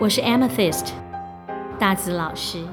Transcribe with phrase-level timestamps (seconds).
[0.00, 0.86] 我是 Amethyst
[1.78, 2.66] 大紫老师。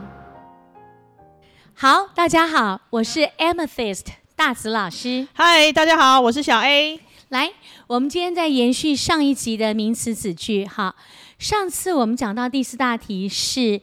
[1.74, 4.06] 好，大家好，我是 Amethyst
[4.38, 5.28] 大紫老师。
[5.34, 7.02] 嗨，大家好，我是小 A。
[7.28, 7.52] 来，
[7.88, 10.64] 我们今天在延续上一集的名词子句。
[10.64, 10.96] 哈，
[11.38, 13.82] 上次我们讲到第四大题是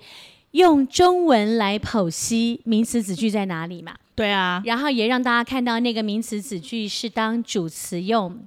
[0.52, 3.92] 用中文来剖析名词子句在哪里嘛？
[4.14, 4.62] 对啊。
[4.64, 8.46] 然后也让大家看到那个名词子句是当主词用。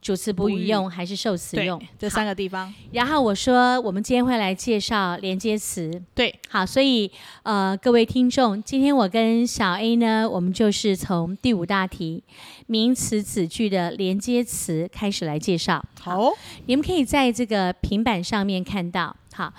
[0.00, 1.80] 主词补语用还是受词用？
[1.98, 2.72] 这三个地方。
[2.92, 5.90] 然后我说，我们今天会来介绍连接词。
[6.14, 7.10] 对，好，所以
[7.42, 12.22] 呃，各位听众，今天我跟小 A 呢，我们就是从第五大题
[12.66, 15.84] 名词子句的连接词开始来介绍。
[16.00, 16.32] 好，
[16.64, 19.14] 你们可以在这个平板上面看到。
[19.34, 19.52] 好，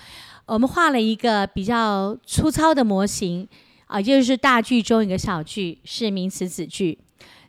[0.48, 3.48] 我们画了一个比较粗糙的模型
[3.86, 6.98] 啊，呃，就是大句中一个小句是名词子句。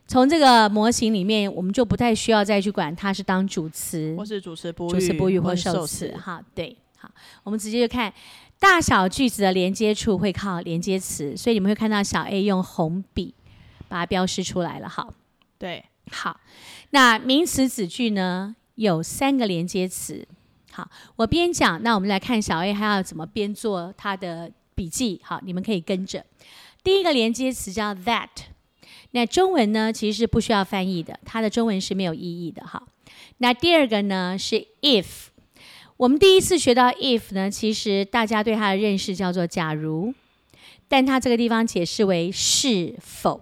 [0.05, 6.13] 从这个模型里面，我们就不太需要再去管它是当主词，或是主词补语，主词补语或受词。
[6.17, 7.09] 哈，对，好，
[7.43, 8.13] 我们直接就看
[8.59, 13.33] 大小句子的连接处会靠连接词，所以你们会看到小 A 用红笔
[13.87, 14.89] 把它标示出来了。
[14.89, 15.13] 好，
[15.57, 16.39] 对，好，
[16.91, 20.27] 那名词子句呢有三个连接词。
[20.71, 25.21] 好，我边讲，那我们来看小 A 还要怎么边做他的笔记。
[25.23, 26.25] 好，你们可以跟着。
[26.83, 28.27] 第一个连接词叫 that。
[29.11, 32.81] 那中文呢，其实是不需要翻译的，它的中文是没有意义的哈。
[33.37, 35.05] 那第二个呢是 if，
[35.97, 40.13] 我们第一次学到 if 呢，其实大家对它的认识叫做假如，
[40.87, 43.41] 但它这个地方解释为是否。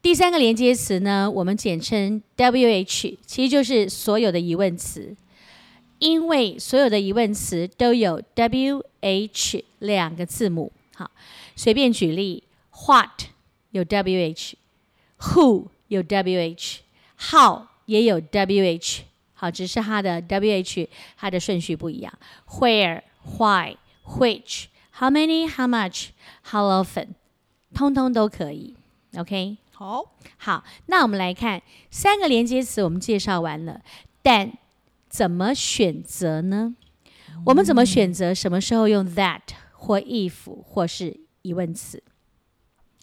[0.00, 5.16] 第三个连接词呢，我们简称 WH，其实就是所有的疑问词，
[5.98, 10.72] 因为所有的疑问词都有 WH 两个字母。
[10.94, 11.10] 好，
[11.56, 12.44] 随便举例
[12.86, 13.37] ，What。
[13.70, 19.00] 有 WH，Who 有 WH，How 也有 WH，
[19.34, 22.12] 好，只是它的 WH 它的顺序不一样。
[22.46, 27.08] Where，Why，Which，How many，How much，How often，
[27.74, 28.76] 通通都可以。
[29.16, 33.80] OK，好，好，那我们来看三个连接词，我们介绍完了，
[34.22, 34.52] 但
[35.08, 36.74] 怎么选择呢？
[37.30, 39.40] 嗯、我们怎么选择什么时候用 that
[39.72, 42.02] 或 if 或是疑问词？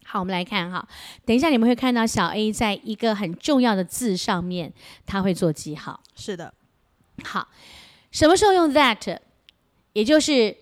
[0.07, 0.87] 好，我们来看哈。
[1.25, 4.71] 等一下，你们会看到小 A 在一个很重要的字上面，
[5.05, 5.99] 他会做记号。
[6.15, 6.53] 是的。
[7.23, 7.47] 好，
[8.11, 9.19] 什么时候用 that？
[9.93, 10.55] 也就是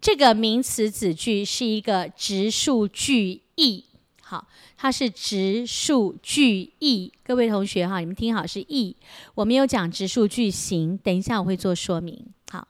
[0.00, 3.86] 这个名词子句是一个直述句意。
[4.20, 4.46] 好，
[4.76, 7.12] 它是直述句意。
[7.24, 8.94] 各位同学哈，你们听好是意。
[9.34, 12.26] 我没有讲直述句型，等一下我会做说明。
[12.50, 12.68] 好，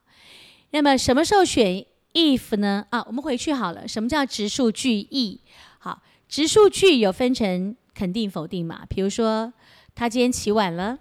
[0.70, 1.84] 那么什么时候选
[2.14, 2.86] if 呢？
[2.90, 3.88] 啊，我们回去好了。
[3.88, 5.40] 什么叫直述句意？
[5.78, 6.00] 好。
[6.32, 8.86] 直述句有分成肯定、否定嘛？
[8.88, 9.52] 比如说，
[9.94, 10.98] 他今天起晚了，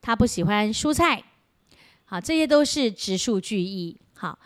[0.00, 1.24] 他不喜欢蔬菜，
[2.06, 4.00] 好，这些都是直述句意。
[4.14, 4.38] 好，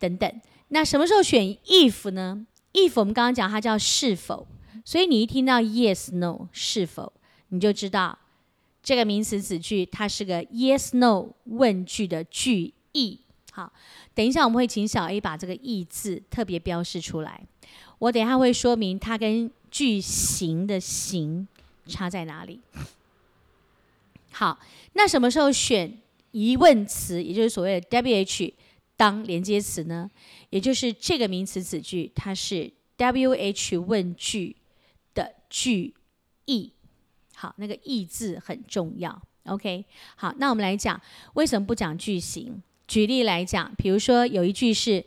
[0.00, 0.40] 等等。
[0.70, 4.48] 那什么时候选 if 呢？if 我们刚刚讲它叫是否，
[4.84, 7.12] 所以你一听到 yes no 是否，
[7.50, 8.18] 你就知道
[8.82, 13.20] 这个名词子句它是个 yes no 问句的句意。
[13.52, 13.72] 好，
[14.14, 17.46] 等一下我们会请小 A 把这个意字特别标示出来。
[18.02, 21.46] 我等一下会说明它跟句型的型
[21.86, 22.60] 差在哪里。
[24.32, 24.58] 好，
[24.94, 26.00] 那什么时候选
[26.32, 28.54] 疑问词，也就是所谓的 WH
[28.96, 30.10] 当连接词呢？
[30.50, 34.56] 也就是这个名词子句，它是 WH 问句
[35.14, 35.94] 的句
[36.46, 36.72] 意。
[37.36, 39.22] 好，那个意字很重要。
[39.44, 39.84] OK，
[40.16, 41.00] 好，那我们来讲，
[41.34, 42.60] 为什么不讲句型？
[42.88, 45.04] 举例来讲，比如说有一句是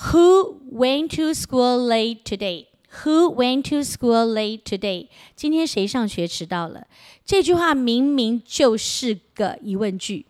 [0.00, 2.68] Who went to school late today?
[3.02, 5.08] Who went to school late today?
[5.34, 6.86] 今天谁上学迟到了？
[7.24, 10.26] 这句话明明就是个疑问句，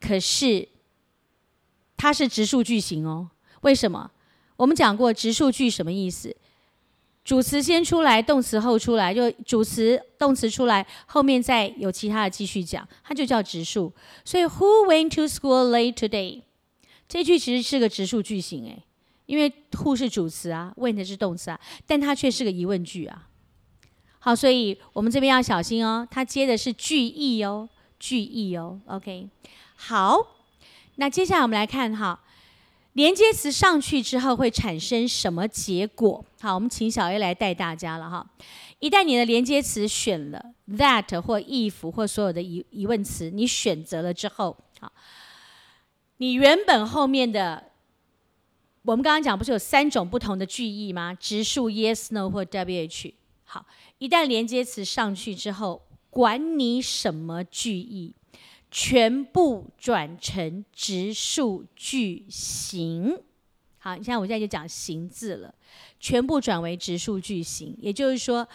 [0.00, 0.68] 可是
[1.96, 3.30] 它是直述句型哦。
[3.62, 4.12] 为什么？
[4.56, 6.36] 我们讲过直述句什么意思？
[7.24, 13.92] 主词先出来，动词后出来，就主词、动词出来，后面再有其他的继续讲，它就叫直述。
[14.24, 16.42] 所以 Who went to school late today？
[17.08, 18.82] 这句其实是个直述句型诶。
[19.26, 23.26] 因为 who 是主词啊，went 是动词啊，但它却是个疑问句啊。
[24.20, 27.68] 好，所以我们这边要小心哦，它接的是句意哦，
[27.98, 28.80] 句意哦。
[28.86, 29.28] OK，
[29.74, 30.18] 好，
[30.94, 32.22] 那接下来我们来看哈，
[32.92, 36.24] 连接词上去之后会产生什么结果？
[36.40, 38.24] 好，我们请小 A 来带大家了哈。
[38.78, 44.92] 一旦你的连接词选了 that 或 if 或所有的疑疑问词，你选择了之后，好，
[46.18, 47.64] 你原本后面的。
[48.82, 51.12] 我们刚刚讲不是有三种不同的句意吗？
[51.12, 53.12] 直述 yes no 或 wh。
[53.42, 53.66] 好，
[53.98, 58.14] 一旦连接词上去之后，管你什么句意，
[58.70, 63.18] 全部转成直述句型。
[63.78, 65.52] 好，你看我现在就讲型字了，
[65.98, 68.46] 全部转为直述句型，也就是说，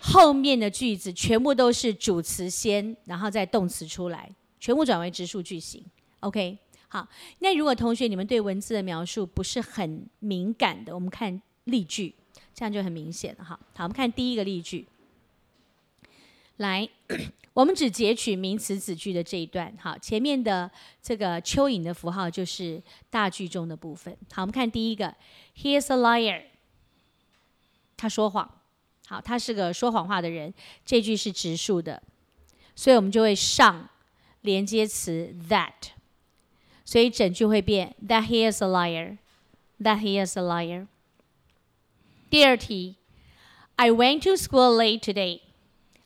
[0.00, 5.84] 后面的句子全部都是主词先，然后再动词出来，全部转为直述句型。
[6.18, 6.58] OK。
[6.92, 7.06] 好，
[7.38, 12.12] 那如果同学你们对文字的描述不是很敏感的，我们看例句，
[12.52, 13.58] 这样就很明显了哈。
[13.76, 14.88] 好，我们看第一个例句，
[16.56, 16.88] 来，
[17.54, 20.68] 我们只截取名词子句的这一段，好，前面的
[21.00, 24.12] 这个蚯蚓的符号就是大句中的部分。
[24.32, 25.14] 好，我们看第一个
[25.56, 26.42] ，He is a liar，
[27.96, 28.50] 他说谎，
[29.06, 30.52] 好，他是个说谎话的人，
[30.84, 32.02] 这句是直述的，
[32.74, 33.88] 所以我们就会上
[34.40, 35.92] 连接词 that。
[36.89, 39.17] 所以整句会变，That he is a liar.
[39.79, 40.87] That he is a liar.
[42.29, 42.95] 第二题，
[43.75, 45.41] I went to school late today.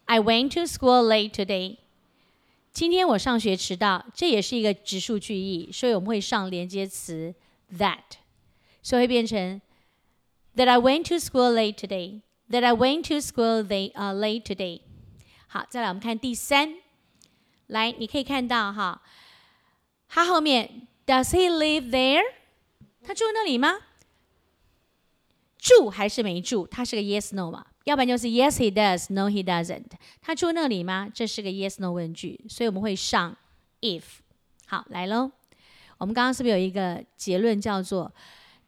[0.06, 1.77] I went to school late today.
[2.71, 7.33] 今天我上学迟到，这也是一个直述句意，所以我们会上连接词
[7.77, 8.18] that，
[8.81, 9.62] 所以会变成
[10.56, 12.21] That I went to school late today.
[12.50, 14.81] That I went to school they uh late today.
[15.48, 16.75] 好，再来我们看第三，
[17.68, 19.01] 来你可以看到哈。
[20.09, 22.23] 他后面，Does he live there？
[23.03, 23.79] 他住那里吗？
[25.59, 26.67] 住还是没住？
[26.67, 27.67] 他是个 yes no 嘛？
[27.85, 29.84] 要不然就是 yes he does，no he doesn't。
[30.20, 31.11] 他住那里吗？
[31.13, 33.37] 这是个 yes no 问句，所以我们会上
[33.81, 34.03] if。
[34.67, 35.31] 好，来喽。
[35.99, 38.13] 我们刚刚是不是有一个结论叫做，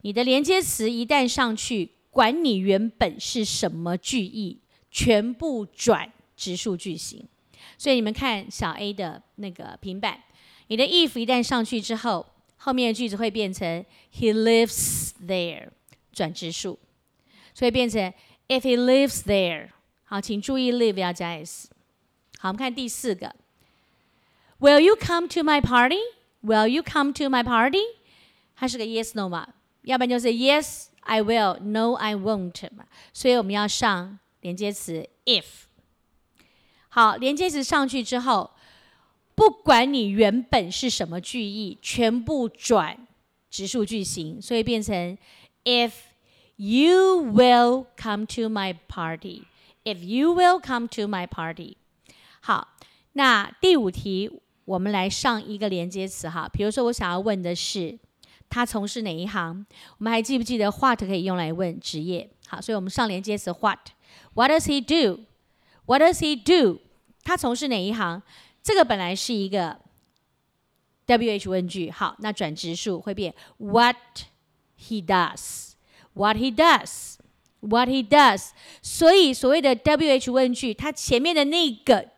[0.03, 7.27] 你的连接词一旦上去，管你原本是什么句意，全部转直述句型。
[7.77, 10.21] 所以你们看小 A 的那个平板。
[10.69, 15.69] 你的 if 一旦上去之后，后面的句子会变成 He lives there，
[16.13, 16.79] 转直述，
[17.55, 18.13] 所以变成
[18.49, 19.69] If he lives there。
[20.05, 21.69] 好，请注意 live 要加 s。
[22.39, 23.35] 好，我们看第四个
[24.59, 27.83] ，Will you come to my party？Will you come to my party？
[28.57, 29.49] 它是个 yes no 嘛？
[29.83, 32.87] 要不然就是 Yes I will，No I won't 嘛？
[33.13, 35.45] 所以我们要上连接词 if。
[36.89, 38.51] 好，连接词上去之后。
[39.37, 43.07] 不管你原本是什么句意，全部转
[43.51, 45.17] 直述句型，所以变成
[45.63, 45.93] If
[46.57, 49.43] you will come to my party,
[49.85, 51.77] if you will come to my party。
[52.41, 52.77] 好，
[53.13, 57.99] 那第五题我们来上一个连接词哈，比如说我想要问的是
[58.49, 59.67] 他从事哪一行，
[59.99, 62.31] 我们还记不记得 what 可以用来问职业？
[62.47, 65.25] 好，所以我们上连接词 what，What does he do?
[65.85, 66.81] What does he do?
[67.23, 68.23] 他从事哪一行？
[68.67, 69.79] 这个本来是一个
[71.07, 73.95] WH 问句，好，那转直述会变 What
[74.77, 78.49] he does，What he does，What he does。
[78.83, 82.11] 所以所谓的 WH 问句，它前面的那个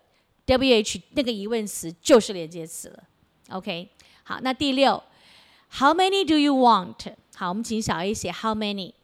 [0.47, 3.05] WH 那个疑问词就是连接词了。
[3.51, 3.91] OK，
[4.23, 5.03] 好，那第六
[5.73, 7.15] ，How many do you want？
[7.37, 8.95] 好，我们请小 A 写 How many？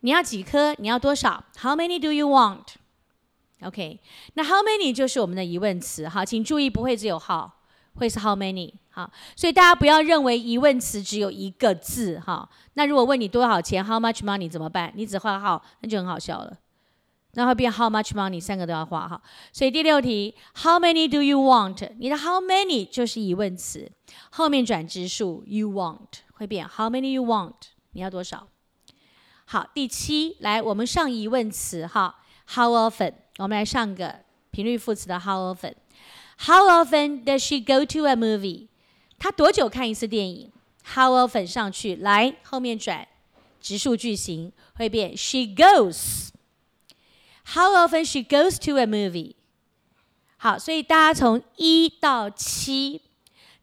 [0.00, 0.74] 你要几颗？
[0.74, 2.74] 你要多少？How many do you want？
[3.62, 3.98] OK，
[4.34, 7.50] 那 how many 就是我们的疑问词，好，请注意不会只有 how，
[7.94, 12.46] 会是 how many，好，所以大家不要认为疑问词只有一个字，哈。
[12.74, 14.92] 那如果问你多少钱，how much money 怎么办？
[14.94, 16.58] 你只画 how，那就很好笑了，
[17.32, 19.22] 那会变 how much money，三个都要画哈。
[19.54, 21.90] 所以第六题，how many do you want？
[21.98, 23.90] 你的 how many 就是疑问词，
[24.30, 27.54] 后面转直数 you want 会变 how many you want，
[27.92, 28.48] 你要多少？
[29.46, 32.16] 好，第七，来我们上疑问词哈
[32.54, 33.14] ，how often。
[33.38, 35.74] 我们来上个频率副词的 How often。
[36.38, 38.68] How often does she go to a movie？
[39.18, 40.50] 她多久看一次电影
[40.94, 43.06] ？How often 上去，来后面转
[43.60, 46.28] 质数句型，会变 She goes。
[47.44, 49.34] How often she goes to a movie？
[50.38, 53.02] 好，所以大家从一到七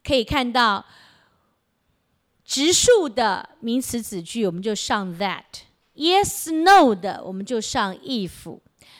[0.03, 0.85] 可以看到
[2.45, 5.43] 质数的名词子句，我们就上 that。
[5.95, 8.59] Yes no 的，我们就上 if。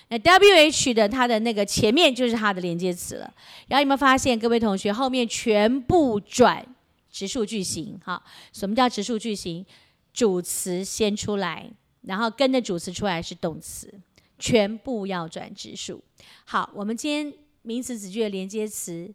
[0.10, 3.34] 那 WH 的它的那个前面就是它的连接词了。
[3.68, 6.66] 然后有没有发现，各位同学后面全部转
[7.10, 8.00] 直数句型？
[8.04, 9.66] 哈，什么叫直数句型？
[10.14, 11.70] 主词先出来，
[12.02, 13.94] 然后跟着主词出来是动词。
[14.40, 16.04] 全部要转直数。
[16.44, 19.14] 好，我们今天名词子句的连接词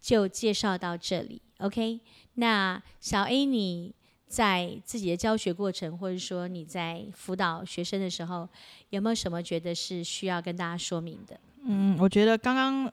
[0.00, 1.42] 就介绍到这里。
[1.58, 2.00] OK，
[2.34, 3.94] 那小 A，你
[4.30, 8.48] 在自己的教学过程，或者说你在辅导学生的时候，
[8.88, 11.38] 有没有什么觉得是需要跟大家说明的？
[11.66, 12.90] 嗯，我觉得刚刚。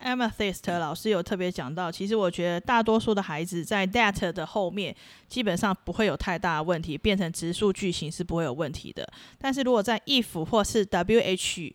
[0.00, 4.94] Amethyst 老师有特别讲到，其实我觉得大多数的孩子在 that 的后面
[5.26, 9.04] 基本上不会有太大的问题，变成直数句型是不会有问题的。
[9.38, 11.74] 但是如果在 if 或是 wh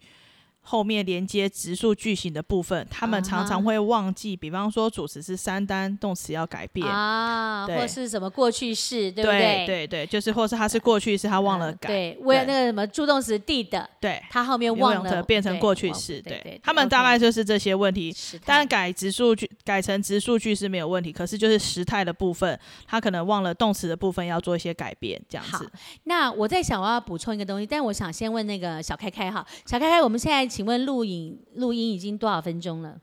[0.66, 4.40] 后面连接直述句型的部分，他们常常会忘记，uh.
[4.40, 9.40] 比方说主词是三单，动词要改变啊，uh, 对或是什么过去式，对不对？
[9.40, 11.90] 对对对，就是或是他是过去式，他忘了改。
[11.90, 16.22] Uh, 对，为了那个什么助动词 did，对，他后面忘了变成过去式。
[16.22, 18.16] 对，对他们大概就是这些问题。
[18.46, 25.70] 当然改直数句改成直数句是没有问题，可是就是时态的部分，他可能忘了动词的部分要做一些改变，这样子。
[26.06, 30.53] 那我在想我要补充一个东西，但我想先问那个小开开哈，小开开，我们现在。
[30.54, 33.02] 请问录影录音已经多少分钟了？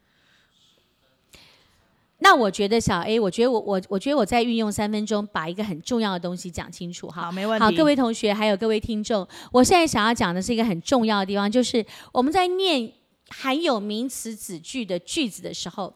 [2.19, 7.23] 那我觉得小 A，我觉得我我我觉得我在运用三分钟，把一个很重要的东西讲清楚哈。
[7.23, 7.65] 好，没问题。
[7.65, 12.93] 好，各位同学还有各位听众，我现在想要讲的是一个很重要的地方，就是我们在念
[13.31, 15.93] 含有名词子句的句子的时候，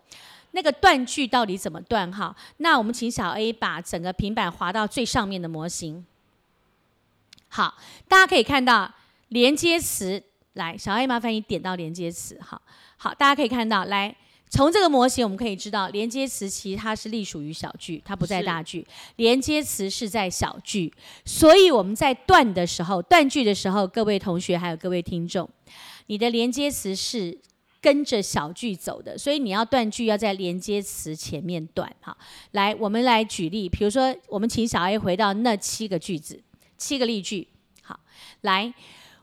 [0.50, 2.10] 那个断句到底怎么断？
[2.10, 6.04] 哈，那我们请小 A 把整个平板滑到最上面的模型。
[7.48, 7.76] 好，
[8.08, 8.92] 大家可以看到
[9.28, 10.22] 连接词。
[10.54, 12.60] 来，小 A，麻烦你点到连接词，好。
[12.96, 14.14] 好，大家可以看到，来，
[14.48, 20.92] 从这个模型我们可以知道，连接词其实它是隶属于小句，它不在大句，连接词是在小句，
[21.24, 25.48] 所以我们在断的时候，断句的时候，各位同学还有各位听众，
[26.06, 27.36] 你的连接词是
[27.80, 32.16] 跟着小句走的，所以你要断句要在连接词前面断，好，
[32.52, 36.40] 来，我们来举例，比如说，我们请小 A 回到那七个句子，
[36.78, 37.48] 七个例句，
[37.82, 37.98] 好，
[38.42, 38.72] 来。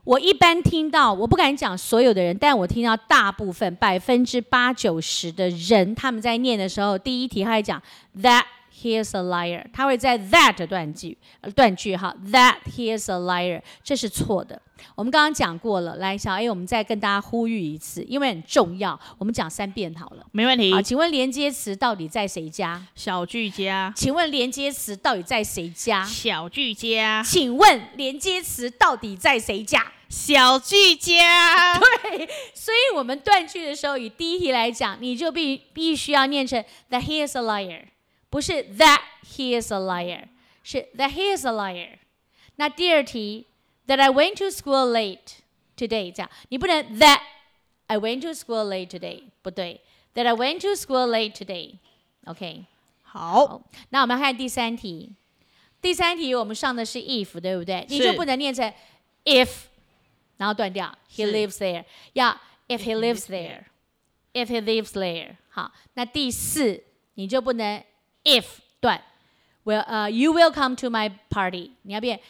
[0.04, 7.80] 我一般听到，我不敢讲所有的人，但我听到大部分百分之八九十的人，他们在念的时候，第一题他会讲
[8.20, 8.42] that
[8.82, 11.16] he is a liar，他会在 that 断句，
[11.54, 14.60] 断句哈，that he is a liar，这是错的。
[14.96, 20.26] 我们刚刚讲过了，来小 A，我们再跟大家呼吁一次，因为很重要，我们讲三遍好了。
[20.32, 20.74] 没问题。
[20.74, 22.82] 好，请问连接词到底在谁家？
[22.96, 23.92] 小句家。
[23.94, 26.04] 请问连接词到底在谁家？
[26.04, 27.22] 小句家。
[27.24, 29.92] 请问连接词到底在谁家？
[30.08, 31.78] 小句家。
[32.02, 37.82] 对，所以我们断句的时候，以第一题来讲，你就必必须要念成 that he is a liar，
[38.31, 40.27] 不是 that he is a liar，
[40.63, 41.99] 是 that he is a liar。
[42.55, 43.47] 那第二题。
[43.87, 45.37] That I went to school late
[45.77, 47.21] today，这样你不能 That
[47.85, 49.79] I went to school late today，不对。
[50.13, 52.65] That I went to school late today，OK，
[53.03, 53.61] 好，好。
[53.91, 55.13] 那我们看第三题，
[55.79, 57.85] 第三题我们上的是 if，对不对？
[57.87, 58.69] 是你就不能念成
[59.23, 59.51] if，
[60.35, 60.93] 然后断掉。
[61.09, 65.37] He lives there，要 if he lives there，if he lives there。
[65.47, 66.83] 好，那第四
[67.13, 67.81] 你就不能
[68.24, 68.44] if
[68.80, 69.00] 断。
[69.64, 72.20] Well，呃，you will come to my party，你要变。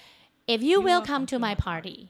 [0.46, 2.08] If you will come to my party，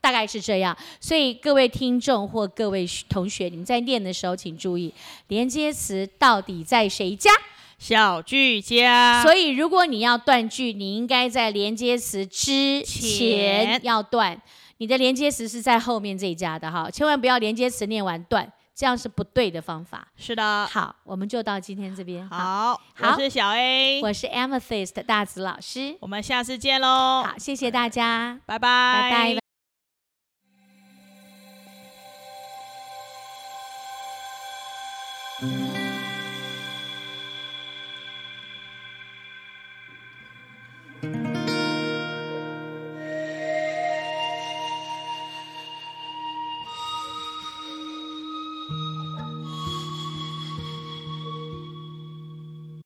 [0.00, 0.76] 大概是这样。
[1.00, 4.94] 所以各位听众或各位同学，你们在念的时候请注意，
[5.28, 7.30] 连接词到底在谁家？
[7.78, 9.22] 小句家。
[9.22, 14.40] 所以如果你要断句，你应该在连接词之前要断。
[14.78, 20.06] 你的连接词是在后面这一家的哈，千万不要连接词念完断，这样是不对的方法。
[20.16, 20.66] 是的。
[20.66, 22.28] 好，我们就到今天这边。
[22.28, 27.22] 好，好，我是小 A，我是 Amethyst 大子老师，我们下次见喽。
[27.22, 29.41] 好，谢谢大家，拜拜，拜拜。